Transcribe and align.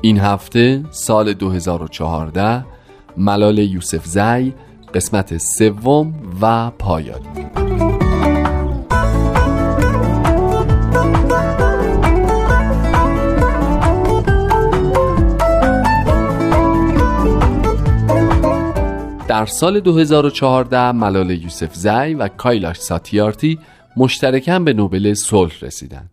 این 0.00 0.18
هفته 0.18 0.84
سال 0.90 1.32
2014 1.32 2.64
ملال 3.16 3.58
یوسف 3.58 4.06
زی 4.06 4.54
قسمت 4.94 5.38
سوم 5.38 6.14
و 6.40 6.70
پایانی. 6.70 7.37
سال 19.48 19.80
2014 19.80 20.92
ملال 20.92 21.30
یوسف 21.30 21.74
زی 21.74 22.14
و 22.14 22.28
کایلاش 22.28 22.76
ساتیارتی 22.76 23.58
مشترکاً 23.96 24.58
به 24.58 24.72
نوبل 24.72 25.14
صلح 25.14 25.52
رسیدند. 25.62 26.10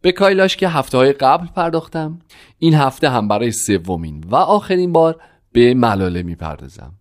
به 0.00 0.12
کایلاش 0.12 0.56
که 0.56 0.68
هفته 0.68 0.98
های 0.98 1.12
قبل 1.12 1.46
پرداختم 1.46 2.18
این 2.58 2.74
هفته 2.74 3.08
هم 3.08 3.28
برای 3.28 3.52
سومین 3.52 4.24
و 4.30 4.36
آخرین 4.36 4.92
بار 4.92 5.20
به 5.52 5.74
ملاله 5.74 6.22
می‌پردازم 6.22 6.92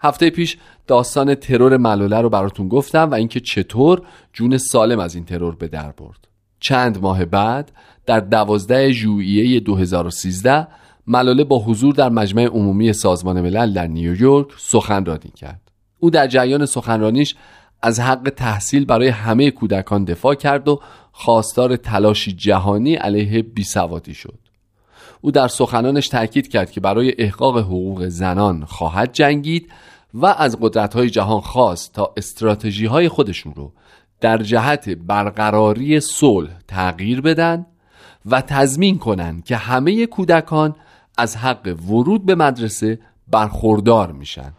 هفته 0.00 0.30
پیش 0.30 0.58
داستان 0.86 1.34
ترور 1.34 1.76
ملاله 1.76 2.20
رو 2.20 2.30
براتون 2.30 2.68
گفتم 2.68 3.10
و 3.10 3.14
اینکه 3.14 3.40
چطور 3.40 4.02
جون 4.32 4.58
سالم 4.58 4.98
از 4.98 5.14
این 5.14 5.24
ترور 5.24 5.54
به 5.54 5.68
در 5.68 5.92
برد 5.92 6.28
چند 6.60 7.00
ماه 7.00 7.24
بعد 7.24 7.72
در 8.06 8.20
دوازده 8.20 8.92
ژوئیه 8.92 9.60
2013 9.60 10.66
ملاله 11.06 11.44
با 11.44 11.58
حضور 11.58 11.94
در 11.94 12.08
مجمع 12.08 12.44
عمومی 12.44 12.92
سازمان 12.92 13.40
ملل 13.40 13.72
در 13.72 13.86
نیویورک 13.86 14.48
سخنرانی 14.58 15.32
کرد. 15.36 15.60
او 15.98 16.10
در 16.10 16.26
جریان 16.26 16.66
سخنرانیش 16.66 17.34
از 17.82 18.00
حق 18.00 18.32
تحصیل 18.36 18.84
برای 18.84 19.08
همه 19.08 19.50
کودکان 19.50 20.04
دفاع 20.04 20.34
کرد 20.34 20.68
و 20.68 20.80
خواستار 21.12 21.76
تلاشی 21.76 22.32
جهانی 22.32 22.94
علیه 22.94 23.42
بیسوادی 23.42 24.14
شد. 24.14 24.38
او 25.20 25.30
در 25.30 25.48
سخنانش 25.48 26.08
تاکید 26.08 26.48
کرد 26.48 26.70
که 26.70 26.80
برای 26.80 27.14
احقاق 27.18 27.58
حقوق 27.58 28.06
زنان 28.08 28.64
خواهد 28.64 29.12
جنگید 29.12 29.70
و 30.14 30.26
از 30.26 30.56
قدرت‌های 30.60 31.10
جهان 31.10 31.40
خواست 31.40 31.92
تا 31.92 32.12
استراتژی 32.16 32.86
های 32.86 33.08
خودشون 33.08 33.54
رو 33.54 33.72
در 34.20 34.42
جهت 34.42 34.88
برقراری 34.88 36.00
صلح 36.00 36.50
تغییر 36.68 37.20
بدن 37.20 37.66
و 38.26 38.40
تضمین 38.40 38.98
کنند 38.98 39.44
که 39.44 39.56
همه 39.56 40.06
کودکان 40.06 40.76
از 41.18 41.36
حق 41.36 41.74
ورود 41.88 42.26
به 42.26 42.34
مدرسه 42.34 42.98
برخوردار 43.30 44.12
میشن. 44.12 44.52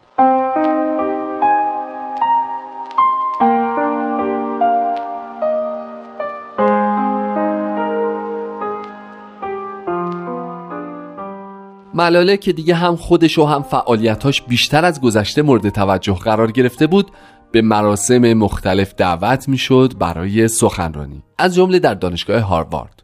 ملاله 11.94 12.38
که 12.38 12.53
دیگه 12.53 12.75
هم 12.75 12.95
خودش 12.95 13.38
و 13.38 13.45
هم 13.45 13.63
فعالیتاش 13.63 14.41
بیشتر 14.41 14.85
از 14.85 15.01
گذشته 15.01 15.41
مورد 15.41 15.69
توجه 15.69 16.15
قرار 16.15 16.51
گرفته 16.51 16.88
بود 16.88 17.11
به 17.51 17.61
مراسم 17.61 18.33
مختلف 18.33 18.95
دعوت 18.95 19.49
می‌شد 19.49 19.94
برای 19.99 20.47
سخنرانی. 20.47 21.23
از 21.38 21.55
جمله 21.55 21.79
در 21.79 21.94
دانشگاه 21.94 22.39
هاروارد. 22.39 22.94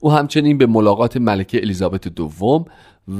او 0.00 0.12
همچنین 0.12 0.58
به 0.58 0.66
ملاقات 0.66 1.16
ملکه 1.16 1.58
الیزابت 1.58 2.08
دوم 2.08 2.64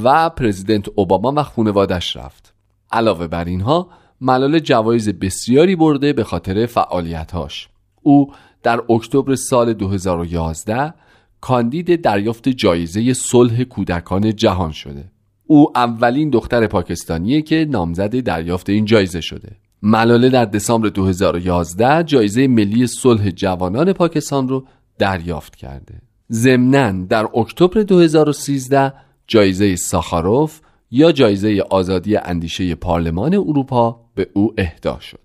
و 0.05 0.31
پرزیدنت 0.31 0.89
اوباما 0.95 1.33
و 1.37 1.43
خانوادش 1.43 2.17
رفت. 2.17 2.55
علاوه 2.93 3.27
بر 3.27 3.45
اینها 3.45 3.89
ملاله 4.21 4.61
جوایز 4.61 5.09
بسیاری 5.09 5.77
برده 5.77 6.13
به 6.13 6.25
خاطر 6.25 6.67
فعالیتاش 6.67 7.69
او 8.03 8.33
در 8.63 8.81
اکتبر 8.91 9.35
سال 9.35 9.73
2011 9.73 10.95
کاندید 11.41 12.01
دریافت 12.01 12.49
جایزه 12.49 13.13
صلح 13.15 13.65
کودکان 13.65 14.37
جهان 14.37 14.73
شده. 14.73 15.05
او 15.47 15.79
اولین 15.79 16.31
دختر 16.31 16.67
پاکستانیه 16.67 17.43
که 17.43 17.67
نامزد 17.71 18.21
دریافت 18.21 18.71
این 18.71 18.85
جایزه 18.85 19.21
شده. 19.21 19.57
ملاله 19.83 20.29
در 20.29 20.45
دسامبر 20.45 20.89
2011 20.89 22.03
جایزه 22.03 22.47
ملی 22.47 22.87
صلح 22.87 23.31
جوانان 23.31 23.93
پاکستان 23.93 24.49
رو 24.49 24.67
دریافت 24.99 25.57
کرده. 25.57 26.06
ضمناً 26.33 27.07
در 27.07 27.29
اکتبر 27.39 27.83
2013 27.83 28.93
جایزه 29.27 29.77
ساخاروف 29.77 30.61
یا 30.91 31.13
جایزه 31.13 31.65
آزادی 31.71 32.17
اندیشه 32.17 32.75
پارلمان 32.75 33.35
اروپا 33.35 34.01
به 34.15 34.29
او 34.33 34.55
اهدا 34.59 34.99
شد. 35.01 35.19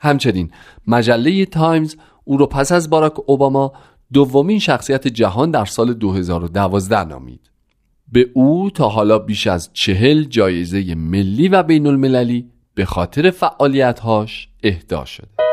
همچنین 0.00 0.50
مجله 0.86 1.44
تایمز 1.44 1.96
او 2.24 2.36
را 2.36 2.46
پس 2.46 2.72
از 2.72 2.90
باراک 2.90 3.14
اوباما 3.26 3.72
دومین 4.12 4.58
شخصیت 4.58 5.08
جهان 5.08 5.50
در 5.50 5.64
سال 5.64 5.94
2012 5.94 7.04
نامید. 7.04 7.50
به 8.12 8.30
او 8.34 8.70
تا 8.70 8.88
حالا 8.88 9.18
بیش 9.18 9.46
از 9.46 9.70
چهل 9.72 10.24
جایزه 10.24 10.94
ملی 10.94 11.48
و 11.48 11.62
بین 11.62 11.86
المللی 11.86 12.50
به 12.74 12.84
خاطر 12.84 13.30
فعالیتهاش 13.30 14.48
اهدا 14.62 15.04
شده. 15.04 15.49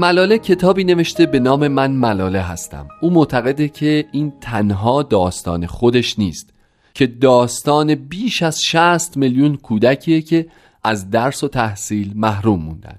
ملاله 0.00 0.38
کتابی 0.38 0.84
نوشته 0.84 1.26
به 1.26 1.40
نام 1.40 1.68
من 1.68 1.90
ملاله 1.90 2.40
هستم. 2.40 2.88
او 3.00 3.10
معتقده 3.10 3.68
که 3.68 4.06
این 4.12 4.32
تنها 4.40 5.02
داستان 5.02 5.66
خودش 5.66 6.18
نیست 6.18 6.50
که 6.94 7.06
داستان 7.06 7.94
بیش 7.94 8.42
از 8.42 8.64
60 8.64 9.16
میلیون 9.16 9.56
کودکیه 9.56 10.22
که 10.22 10.46
از 10.84 11.10
درس 11.10 11.44
و 11.44 11.48
تحصیل 11.48 12.12
محروم 12.14 12.62
موندن. 12.62 12.98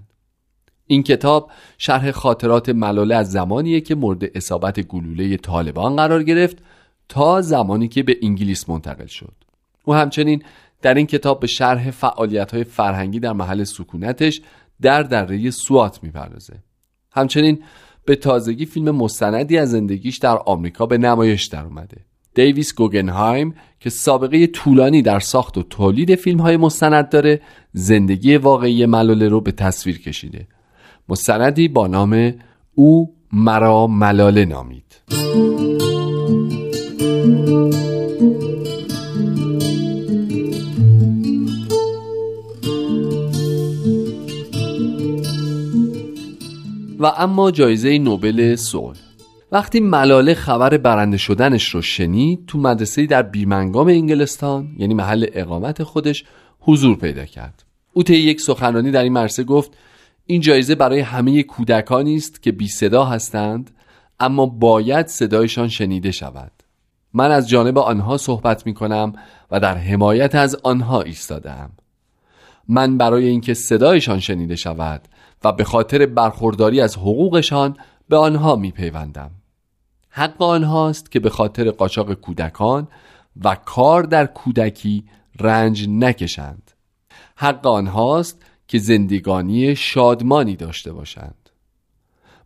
این 0.87 1.03
کتاب 1.03 1.51
شرح 1.77 2.11
خاطرات 2.11 2.69
ملاله 2.69 3.15
از 3.15 3.31
زمانیه 3.31 3.81
که 3.81 3.95
مورد 3.95 4.37
اصابت 4.37 4.79
گلوله 4.79 5.37
طالبان 5.37 5.95
قرار 5.95 6.23
گرفت 6.23 6.57
تا 7.09 7.41
زمانی 7.41 7.87
که 7.87 8.03
به 8.03 8.17
انگلیس 8.21 8.69
منتقل 8.69 9.05
شد. 9.05 9.33
او 9.83 9.93
همچنین 9.93 10.43
در 10.81 10.93
این 10.93 11.07
کتاب 11.07 11.39
به 11.39 11.47
شرح 11.47 11.91
فعالیت 11.91 12.53
های 12.53 12.63
فرهنگی 12.63 13.19
در 13.19 13.33
محل 13.33 13.63
سکونتش 13.63 14.41
در 14.81 15.03
دره 15.03 15.51
سوات 15.51 16.03
می‌پردازه. 16.03 16.53
همچنین 17.11 17.59
به 18.05 18.15
تازگی 18.15 18.65
فیلم 18.65 18.91
مستندی 18.91 19.57
از 19.57 19.71
زندگیش 19.71 20.17
در 20.17 20.37
آمریکا 20.37 20.85
به 20.85 20.97
نمایش 20.97 21.45
در 21.45 21.65
اومده. 21.65 21.97
دیویس 22.33 22.75
گوگنهایم 22.75 23.55
که 23.79 23.89
سابقه 23.89 24.47
طولانی 24.47 25.01
در 25.01 25.19
ساخت 25.19 25.57
و 25.57 25.63
تولید 25.63 26.15
فیلم 26.15 26.39
های 26.39 26.57
مستند 26.57 27.09
داره 27.09 27.41
زندگی 27.73 28.37
واقعی 28.37 28.85
ملاله 28.85 29.27
رو 29.27 29.41
به 29.41 29.51
تصویر 29.51 30.01
کشیده. 30.01 30.47
مستندی 31.09 31.67
با 31.67 31.87
نام 31.87 32.33
او 32.75 33.15
مرا 33.33 33.87
ملاله 33.87 34.45
نامید. 34.45 35.01
و 47.01 47.05
اما 47.05 47.51
جایزه 47.51 47.97
نوبل 47.97 48.55
صلح. 48.55 48.99
وقتی 49.51 49.79
ملاله 49.79 50.33
خبر 50.33 50.77
برنده 50.77 51.17
شدنش 51.17 51.69
رو 51.69 51.81
شنید 51.81 52.45
تو 52.47 52.57
مدرسه 52.57 53.05
در 53.05 53.21
بیرمنگام 53.21 53.87
انگلستان 53.87 54.75
یعنی 54.77 54.93
محل 54.93 55.25
اقامت 55.33 55.83
خودش 55.83 56.23
حضور 56.59 56.97
پیدا 56.97 57.25
کرد. 57.25 57.63
او 57.93 58.03
طی 58.03 58.15
یک 58.15 58.41
سخنرانی 58.41 58.91
در 58.91 59.03
این 59.03 59.13
مرسه 59.13 59.43
گفت 59.43 59.77
این 60.25 60.41
جایزه 60.41 60.75
برای 60.75 60.99
همه 60.99 61.43
کودکانی 61.43 62.15
است 62.15 62.43
که 62.43 62.51
بی 62.51 62.67
صدا 62.67 63.05
هستند 63.05 63.71
اما 64.19 64.45
باید 64.45 65.07
صدایشان 65.07 65.67
شنیده 65.67 66.11
شود. 66.11 66.51
من 67.13 67.31
از 67.31 67.49
جانب 67.49 67.77
آنها 67.77 68.17
صحبت 68.17 68.65
می 68.65 68.73
کنم 68.73 69.13
و 69.51 69.59
در 69.59 69.77
حمایت 69.77 70.35
از 70.35 70.55
آنها 70.63 71.01
ایستادم 71.01 71.71
من 72.67 72.97
برای 72.97 73.25
اینکه 73.27 73.53
صدایشان 73.53 74.19
شنیده 74.19 74.55
شود 74.55 75.01
و 75.43 75.51
به 75.51 75.63
خاطر 75.63 76.05
برخورداری 76.05 76.81
از 76.81 76.97
حقوقشان 76.97 77.77
به 78.09 78.17
آنها 78.17 78.55
می 78.55 78.71
پیوندم 78.71 79.31
حق 80.09 80.41
آنهاست 80.41 81.11
که 81.11 81.19
به 81.19 81.29
خاطر 81.29 81.71
قاچاق 81.71 82.13
کودکان 82.13 82.87
و 83.43 83.55
کار 83.55 84.03
در 84.03 84.25
کودکی 84.25 85.03
رنج 85.39 85.87
نکشند. 85.89 86.71
حق 87.35 87.67
آنهاست 87.67 88.41
که 88.67 88.79
زندگانی 88.79 89.75
شادمانی 89.75 90.55
داشته 90.55 90.93
باشند. 90.93 91.49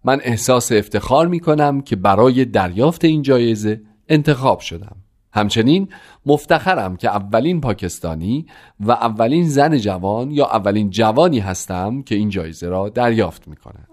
من 0.03 0.21
احساس 0.23 0.71
افتخار 0.71 1.27
می 1.27 1.39
کنم 1.39 1.81
که 1.81 1.95
برای 1.95 2.45
دریافت 2.45 3.05
این 3.05 3.21
جایزه 3.21 3.81
انتخاب 4.09 4.59
شدم. 4.59 4.95
همچنین 5.35 5.87
مفتخرم 6.25 6.95
که 6.95 7.09
اولین 7.09 7.61
پاکستانی 7.61 8.45
و 8.79 8.91
اولین 8.91 9.47
زن 9.47 9.77
جوان 9.77 10.31
یا 10.31 10.45
اولین 10.45 10.89
جوانی 10.89 11.39
هستم 11.39 12.01
که 12.01 12.15
این 12.15 12.29
جایزه 12.29 12.67
را 12.69 12.89
دریافت 12.89 13.47
می 13.47 13.55
کنم 13.55 13.87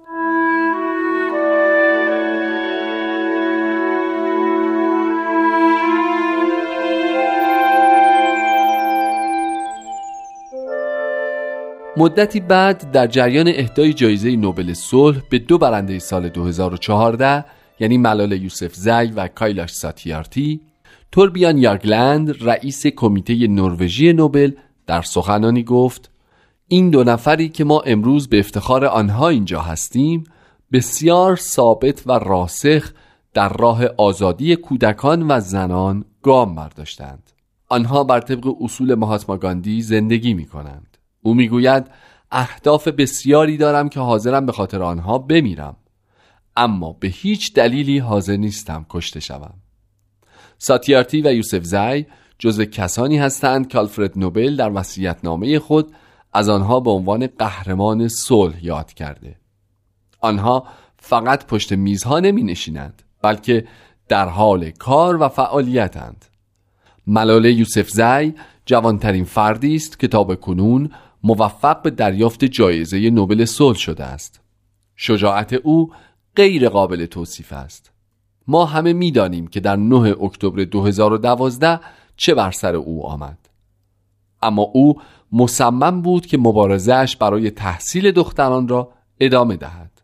مدتی 11.97 12.41
بعد 12.41 12.91
در 12.91 13.06
جریان 13.06 13.49
اهدای 13.49 13.93
جایزه 13.93 14.37
نوبل 14.37 14.73
صلح 14.73 15.21
به 15.31 15.39
دو 15.39 15.59
برنده 15.59 15.99
سال 15.99 16.29
2014 16.29 17.44
یعنی 17.81 17.99
ملال 17.99 18.33
یوسف 18.33 18.75
زی 18.75 18.91
و 18.91 19.29
کایلاش 19.29 19.71
ساتیارتی 19.71 20.61
توربیان 21.12 21.59
یاگلند 21.59 22.37
رئیس 22.41 22.87
کمیته 22.87 23.47
نروژی 23.47 24.12
نوبل 24.12 24.53
در 24.87 25.03
سخنانی 25.03 25.62
گفت 25.62 26.11
این 26.69 26.91
دو 26.91 27.05
نفری 27.05 27.49
که 27.49 27.64
ما 27.64 27.81
امروز 27.81 28.29
به 28.29 28.38
افتخار 28.38 28.85
آنها 28.85 29.29
اینجا 29.29 29.61
هستیم 29.61 30.25
بسیار 30.73 31.37
ثابت 31.37 32.03
و 32.06 32.12
راسخ 32.12 32.93
در 33.35 33.49
راه 33.49 33.87
آزادی 33.87 34.56
کودکان 34.56 35.31
و 35.31 35.41
زنان 35.41 36.05
گام 36.23 36.55
برداشتند. 36.55 37.31
آنها 37.69 38.05
بر 38.05 38.20
طبق 38.20 38.62
اصول 38.62 38.94
مهاتما 38.94 39.37
گاندی 39.37 39.82
زندگی 39.82 40.35
می 40.35 40.47
کنند 40.47 40.99
او 41.23 41.35
می‌گوید 41.35 41.87
اهداف 42.31 42.88
بسیاری 42.88 43.56
دارم 43.56 43.88
که 43.88 44.00
حاضرم 44.00 44.47
به 44.47 44.53
خاطر 44.53 44.82
آنها 44.82 45.19
بمیرم 45.19 45.76
اما 46.56 46.93
به 46.93 47.08
هیچ 47.08 47.55
دلیلی 47.55 47.99
حاضر 47.99 48.37
نیستم 48.37 48.87
کشته 48.91 49.20
شوم. 49.20 49.55
ساتیارتی 50.64 51.23
و 51.23 51.32
یوسف 51.32 51.62
زی 51.62 52.06
جزو 52.38 52.64
کسانی 52.64 53.19
هستند 53.19 53.69
که 53.69 53.79
آلفرد 53.79 54.19
نوبل 54.19 54.56
در 54.56 54.70
وصیت‌نامه 54.75 55.59
خود 55.59 55.94
از 56.32 56.49
آنها 56.49 56.81
به 56.81 56.91
عنوان 56.91 57.26
قهرمان 57.26 58.09
صلح 58.09 58.64
یاد 58.64 58.93
کرده. 58.93 59.37
آنها 60.20 60.67
فقط 60.97 61.47
پشت 61.47 61.73
میزها 61.73 62.20
نمی 62.20 62.43
نشینند 62.43 63.03
بلکه 63.23 63.67
در 64.09 64.29
حال 64.29 64.70
کار 64.70 65.23
و 65.23 65.29
فعالیتند 65.29 66.25
ملاله 67.06 67.53
یوسف 67.53 67.91
زی 67.91 68.35
جوانترین 68.67 69.25
فردی 69.25 69.75
است 69.75 69.99
که 69.99 70.08
تا 70.08 70.25
به 70.25 70.37
کنون 70.37 70.91
موفق 71.23 71.82
به 71.82 71.91
دریافت 71.91 72.44
جایزه 72.44 73.11
نوبل 73.11 73.44
صلح 73.44 73.79
شده 73.79 74.05
است. 74.05 74.41
شجاعت 74.97 75.53
او 75.53 75.93
غیر 76.37 76.69
قابل 76.69 77.06
توصیف 77.06 77.53
است. 77.53 77.92
ما 78.47 78.65
همه 78.65 78.93
می‌دانیم 78.93 79.47
که 79.47 79.61
در 79.61 79.77
9 79.77 80.17
اکتبر 80.23 80.65
2012 80.65 81.81
چه 82.17 82.35
بر 82.35 82.50
سر 82.50 82.77
او 82.77 83.06
آمد. 83.06 83.39
اما 84.43 84.62
او 84.62 85.00
مصمم 85.33 86.03
بود 86.03 86.27
که 86.27 86.39
مبارزهش 86.39 87.17
برای 87.17 87.50
تحصیل 87.50 88.11
دختران 88.11 88.69
را 88.69 88.91
ادامه 89.21 89.56
دهد. 89.56 90.03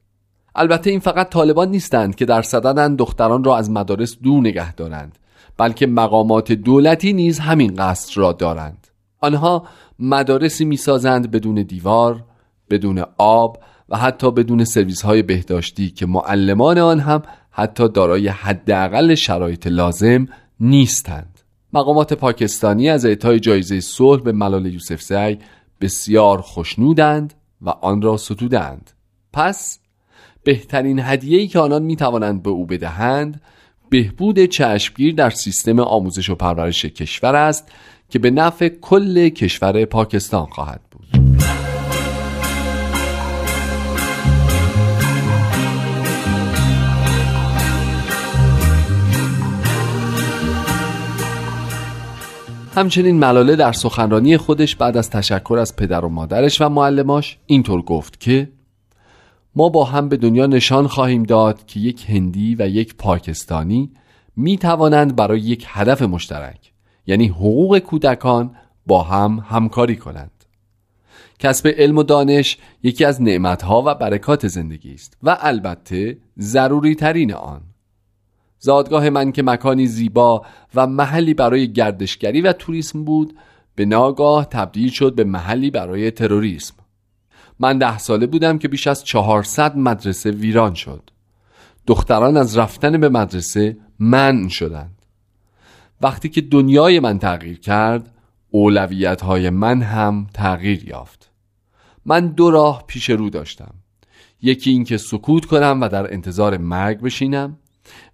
البته 0.54 0.90
این 0.90 1.00
فقط 1.00 1.30
طالبان 1.30 1.70
نیستند 1.70 2.14
که 2.14 2.24
در 2.24 2.42
صددن 2.42 2.96
دختران 2.96 3.44
را 3.44 3.56
از 3.56 3.70
مدارس 3.70 4.16
دور 4.22 4.40
نگه 4.40 4.74
دارند 4.74 5.18
بلکه 5.56 5.86
مقامات 5.86 6.52
دولتی 6.52 7.12
نیز 7.12 7.38
همین 7.38 7.74
قصد 7.74 8.18
را 8.18 8.32
دارند. 8.32 8.86
آنها 9.20 9.66
مدارسی 9.98 10.64
می‌سازند 10.64 11.30
بدون 11.30 11.54
دیوار 11.54 12.24
بدون 12.70 13.04
آب 13.18 13.58
و 13.88 13.96
حتی 13.96 14.30
بدون 14.30 14.64
سرویس 14.64 15.02
های 15.02 15.22
بهداشتی 15.22 15.90
که 15.90 16.06
معلمان 16.06 16.78
آن 16.78 17.00
هم 17.00 17.22
حتی 17.58 17.88
دارای 17.88 18.28
حداقل 18.28 19.14
شرایط 19.14 19.66
لازم 19.66 20.26
نیستند. 20.60 21.40
مقامات 21.72 22.12
پاکستانی 22.12 22.88
از 22.88 23.06
اعطای 23.06 23.40
جایزه 23.40 23.80
صلح 23.80 24.22
به 24.22 24.32
ملال 24.32 24.66
یوسفزی 24.66 25.38
بسیار 25.80 26.40
خوشنودند 26.40 27.34
و 27.62 27.70
آن 27.70 28.02
را 28.02 28.16
ستودند. 28.16 28.90
پس 29.32 29.78
بهترین 30.44 30.98
هدیه‌ای 30.98 31.48
که 31.48 31.58
آنان 31.58 31.82
می 31.82 31.96
توانند 31.96 32.42
به 32.42 32.50
او 32.50 32.66
بدهند 32.66 33.40
بهبود 33.90 34.44
چشمگیر 34.44 35.14
در 35.14 35.30
سیستم 35.30 35.80
آموزش 35.80 36.30
و 36.30 36.34
پرورش 36.34 36.84
کشور 36.84 37.36
است 37.36 37.72
که 38.10 38.18
به 38.18 38.30
نفع 38.30 38.68
کل 38.68 39.28
کشور 39.28 39.84
پاکستان 39.84 40.46
خواهد 40.46 40.80
بود. 40.90 41.17
همچنین 52.74 53.18
ملاله 53.18 53.56
در 53.56 53.72
سخنرانی 53.72 54.36
خودش 54.36 54.76
بعد 54.76 54.96
از 54.96 55.10
تشکر 55.10 55.58
از 55.60 55.76
پدر 55.76 56.04
و 56.04 56.08
مادرش 56.08 56.60
و 56.60 56.68
معلماش 56.68 57.38
اینطور 57.46 57.82
گفت 57.82 58.20
که 58.20 58.48
ما 59.54 59.68
با 59.68 59.84
هم 59.84 60.08
به 60.08 60.16
دنیا 60.16 60.46
نشان 60.46 60.86
خواهیم 60.86 61.22
داد 61.22 61.66
که 61.66 61.80
یک 61.80 62.10
هندی 62.10 62.56
و 62.58 62.68
یک 62.68 62.94
پاکستانی 62.96 63.90
می 64.36 64.58
توانند 64.58 65.16
برای 65.16 65.40
یک 65.40 65.64
هدف 65.68 66.02
مشترک 66.02 66.72
یعنی 67.06 67.28
حقوق 67.28 67.78
کودکان 67.78 68.56
با 68.86 69.02
هم 69.02 69.44
همکاری 69.48 69.96
کنند. 69.96 70.44
کسب 71.38 71.68
علم 71.68 71.98
و 71.98 72.02
دانش 72.02 72.58
یکی 72.82 73.04
از 73.04 73.22
نعمتها 73.22 73.82
و 73.86 73.94
برکات 73.94 74.48
زندگی 74.48 74.94
است 74.94 75.16
و 75.22 75.38
البته 75.40 76.18
ضروری 76.38 76.94
ترین 76.94 77.34
آن. 77.34 77.60
زادگاه 78.58 79.10
من 79.10 79.32
که 79.32 79.42
مکانی 79.42 79.86
زیبا 79.86 80.42
و 80.74 80.86
محلی 80.86 81.34
برای 81.34 81.72
گردشگری 81.72 82.40
و 82.40 82.52
توریسم 82.52 83.04
بود 83.04 83.36
به 83.74 83.84
ناگاه 83.84 84.44
تبدیل 84.44 84.90
شد 84.90 85.14
به 85.14 85.24
محلی 85.24 85.70
برای 85.70 86.10
تروریسم. 86.10 86.74
من 87.60 87.78
ده 87.78 87.98
ساله 87.98 88.26
بودم 88.26 88.58
که 88.58 88.68
بیش 88.68 88.86
از 88.86 89.04
چهارصد 89.04 89.76
مدرسه 89.76 90.30
ویران 90.30 90.74
شد. 90.74 91.10
دختران 91.86 92.36
از 92.36 92.58
رفتن 92.58 93.00
به 93.00 93.08
مدرسه 93.08 93.76
من 93.98 94.48
شدند. 94.48 95.02
وقتی 96.00 96.28
که 96.28 96.40
دنیای 96.40 97.00
من 97.00 97.18
تغییر 97.18 97.60
کرد 97.60 98.14
اولویت 98.50 99.20
های 99.20 99.50
من 99.50 99.82
هم 99.82 100.26
تغییر 100.34 100.88
یافت. 100.88 101.30
من 102.06 102.26
دو 102.26 102.50
راه 102.50 102.84
پیش 102.86 103.10
رو 103.10 103.30
داشتم. 103.30 103.74
یکی 104.42 104.70
اینکه 104.70 104.96
سکوت 104.96 105.44
کنم 105.44 105.78
و 105.82 105.88
در 105.88 106.12
انتظار 106.12 106.56
مرگ 106.56 107.00
بشینم 107.00 107.56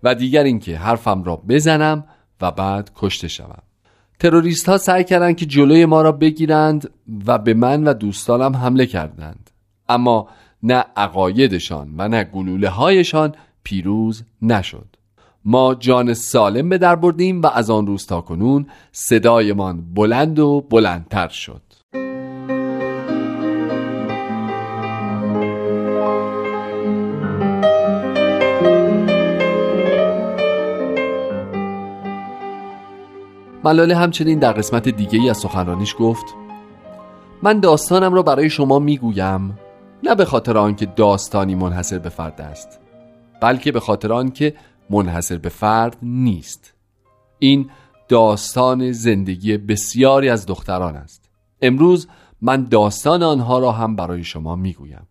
و 0.03 0.15
دیگر 0.15 0.45
اینکه 0.45 0.79
حرفم 0.79 1.25
را 1.25 1.37
بزنم 1.37 2.05
و 2.41 2.51
بعد 2.51 2.91
کشته 2.97 3.29
شوم. 3.29 3.63
تروریست 4.21 4.69
ها 4.69 4.79
سعی 4.79 5.05
کردند 5.05 5.37
که 5.37 5.47
جلوی 5.47 5.87
ما 5.87 6.03
را 6.03 6.13
بگیرند 6.13 6.91
و 7.27 7.39
به 7.39 7.55
من 7.55 7.85
و 7.85 7.95
دوستانم 7.95 8.57
حمله 8.57 8.87
کردند. 8.87 9.51
اما 9.89 10.29
نه 10.63 10.85
عقایدشان 10.97 11.95
و 11.99 12.09
نه 12.09 12.25
گلوله 12.25 12.69
هایشان 12.69 13.35
پیروز 13.63 14.25
نشد. 14.43 14.97
ما 15.45 15.75
جان 15.75 16.15
سالم 16.15 16.69
به 16.69 16.79
در 16.79 16.97
بردیم 16.97 17.43
و 17.43 17.47
از 17.47 17.71
آن 17.71 17.87
روز 17.87 18.07
تا 18.07 18.21
کنون 18.21 18.67
صدایمان 18.93 19.95
بلند 19.95 20.39
و 20.39 20.61
بلندتر 20.71 21.29
شد. 21.29 21.63
ملاله 33.65 33.97
همچنین 33.97 34.39
در 34.39 34.53
قسمت 34.53 34.89
دیگه 34.89 35.19
ای 35.19 35.31
از 35.31 35.39
سخنرانیش 35.39 35.95
گفت 35.99 36.25
من 37.43 37.61
داستانم 37.61 38.15
را 38.15 38.23
برای 38.23 38.51
شما 38.51 38.79
می‌گویم 38.79 39.59
نه 40.03 40.15
به 40.15 40.25
خاطر 40.25 40.59
آنکه 40.59 40.87
داستانی 40.87 41.55
منحصر 41.55 41.99
به 41.99 42.09
فرد 42.09 42.41
است 42.41 42.81
بلکه 43.41 43.73
به 43.73 43.81
خاطر 43.81 44.13
آنکه 44.13 44.55
منحصر 44.91 45.39
به 45.39 45.49
فرد 45.49 45.97
نیست. 46.03 46.75
این 47.39 47.71
داستان 48.09 48.93
زندگی 48.93 49.57
بسیاری 49.57 50.29
از 50.29 50.47
دختران 50.47 50.97
است. 50.97 51.31
امروز 51.63 52.09
من 52.43 52.65
داستان 52.65 53.23
آنها 53.23 53.59
را 53.59 53.73
هم 53.73 53.97
برای 53.97 54.25
شما 54.25 54.57
می‌گویم. 54.57 55.07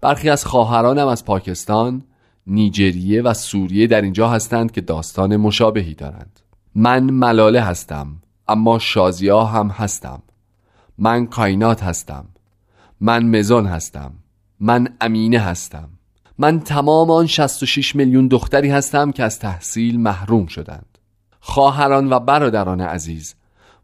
برخی 0.00 0.30
از 0.30 0.44
خواهرانم 0.44 1.06
از 1.06 1.24
پاکستان، 1.24 2.02
نیجریه 2.46 3.22
و 3.22 3.34
سوریه 3.34 3.86
در 3.86 4.00
اینجا 4.00 4.28
هستند 4.28 4.72
که 4.72 4.80
داستان 4.80 5.36
مشابهی 5.36 5.94
دارند. 5.94 6.40
من 6.74 7.10
ملاله 7.10 7.60
هستم 7.60 8.16
اما 8.48 8.78
شازیا 8.78 9.44
هم 9.44 9.68
هستم. 9.68 10.22
من 10.98 11.26
کاینات 11.26 11.82
هستم. 11.82 12.24
من 13.00 13.38
مزون 13.38 13.66
هستم. 13.66 14.12
من 14.60 14.88
امینه 15.00 15.38
هستم. 15.38 15.88
من 16.38 16.60
تمام 16.60 17.10
آن 17.10 17.26
66 17.26 17.96
میلیون 17.96 18.28
دختری 18.28 18.70
هستم 18.70 19.12
که 19.12 19.24
از 19.24 19.38
تحصیل 19.38 20.00
محروم 20.00 20.46
شدند. 20.46 20.98
خواهران 21.40 22.12
و 22.12 22.18
برادران 22.18 22.80
عزیز 22.80 23.34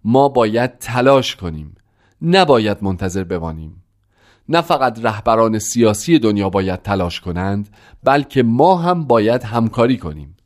ما 0.04 0.28
باید 0.28 0.78
تلاش 0.78 1.36
کنیم. 1.36 1.74
نباید 2.22 2.78
منتظر 2.82 3.24
بمانیم. 3.24 3.82
نه 4.48 4.60
فقط 4.60 5.04
رهبران 5.04 5.58
سیاسی 5.58 6.18
دنیا 6.18 6.50
باید 6.50 6.82
تلاش 6.82 7.20
کنند 7.20 7.68
بلکه 8.04 8.42
ما 8.42 8.76
هم 8.76 9.04
باید 9.04 9.42
همکاری 9.42 9.96
کنیم. 9.96 10.36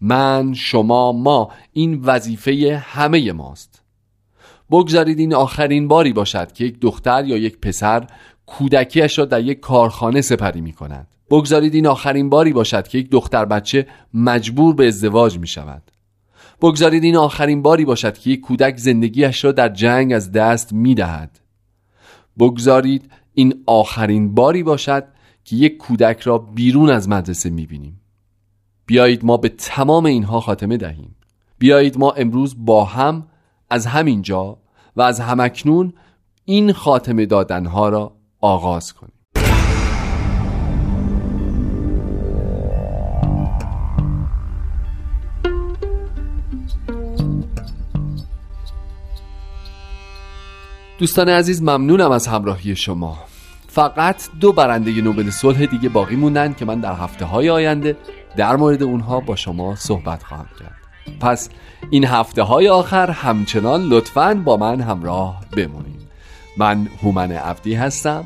من 0.00 0.54
شما 0.54 1.12
ما 1.12 1.50
این 1.72 2.00
وظیفه 2.00 2.82
همه 2.86 3.32
ماست. 3.32 3.82
بگذارید 4.70 5.18
این 5.18 5.34
آخرین 5.34 5.88
باری 5.88 6.12
باشد 6.12 6.52
که 6.52 6.64
یک 6.64 6.80
دختر 6.80 7.24
یا 7.24 7.36
یک 7.36 7.58
پسر 7.58 8.06
کودکیش 8.46 9.18
را 9.18 9.24
در 9.24 9.40
یک 9.40 9.60
کارخانه 9.60 10.20
سپری 10.20 10.60
می 10.60 10.72
کند 10.72 11.06
بگذارید 11.30 11.74
این 11.74 11.86
آخرین 11.86 12.30
باری 12.30 12.52
باشد 12.52 12.88
که 12.88 12.98
یک 12.98 13.10
دختر 13.10 13.44
بچه 13.44 13.86
مجبور 14.14 14.74
به 14.74 14.88
ازدواج 14.88 15.38
می 15.38 15.46
شود 15.46 15.82
بگذارید 16.62 17.04
این 17.04 17.16
آخرین 17.16 17.62
باری 17.62 17.84
باشد 17.84 18.18
که 18.18 18.30
یک 18.30 18.40
کودک 18.40 18.76
زندگیش 18.76 19.44
را 19.44 19.52
در 19.52 19.68
جنگ 19.68 20.12
از 20.12 20.32
دست 20.32 20.72
می 20.72 20.94
دهد 20.94 21.40
بگذارید 22.38 23.10
این 23.34 23.62
آخرین 23.66 24.34
باری 24.34 24.62
باشد 24.62 25.04
که 25.44 25.56
یک 25.56 25.76
کودک 25.76 26.20
را 26.20 26.38
بیرون 26.38 26.90
از 26.90 27.08
مدرسه 27.08 27.50
می 27.50 27.66
بینیم 27.66 27.99
بیایید 28.90 29.24
ما 29.24 29.36
به 29.36 29.48
تمام 29.48 30.06
اینها 30.06 30.40
خاتمه 30.40 30.76
دهیم. 30.76 31.16
بیایید 31.58 31.98
ما 31.98 32.10
امروز 32.10 32.54
با 32.58 32.84
هم 32.84 33.26
از 33.70 33.86
همین 33.86 34.22
جا 34.22 34.58
و 34.96 35.02
از 35.02 35.20
همکنون 35.20 35.92
این 36.44 36.72
خاتمه 36.72 37.26
دادنها 37.26 37.88
را 37.88 38.12
آغاز 38.40 38.92
کنیم. 38.92 39.12
دوستان 50.98 51.28
عزیز 51.28 51.62
ممنونم 51.62 52.10
از 52.10 52.26
همراهی 52.26 52.76
شما. 52.76 53.18
فقط 53.68 54.28
دو 54.40 54.52
برنده 54.52 55.00
نوبل 55.00 55.30
صلح 55.30 55.66
دیگه 55.66 55.88
باقی 55.88 56.16
موندن 56.16 56.52
که 56.52 56.64
من 56.64 56.80
در 56.80 56.94
هفته 56.94 57.24
های 57.24 57.50
آینده 57.50 57.96
در 58.36 58.56
مورد 58.56 58.82
اونها 58.82 59.20
با 59.20 59.36
شما 59.36 59.74
صحبت 59.74 60.22
خواهم 60.22 60.48
کرد. 60.60 60.74
پس 61.20 61.48
این 61.90 62.04
هفته 62.04 62.42
های 62.42 62.68
آخر 62.68 63.10
همچنان 63.10 63.82
لطفا 63.82 64.42
با 64.44 64.56
من 64.56 64.80
همراه 64.80 65.40
بمونید. 65.56 66.00
من 66.56 66.88
هومن 67.02 67.32
عبدی 67.32 67.74
هستم 67.74 68.24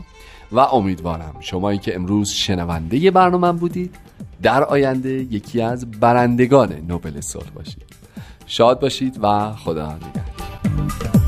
و 0.53 0.59
امیدوارم 0.59 1.35
شمایی 1.41 1.79
که 1.79 1.95
امروز 1.95 2.31
شنونده 2.31 3.11
برنامه 3.11 3.53
بودید 3.53 3.97
در 4.43 4.65
آینده 4.65 5.11
یکی 5.11 5.61
از 5.63 5.91
برندگان 5.91 6.73
نوبل 6.89 7.21
صلح 7.21 7.51
باشید. 7.55 7.83
شاد 8.47 8.81
باشید 8.81 9.19
و 9.23 9.53
خدا 9.53 9.93
نگهدار. 9.93 11.24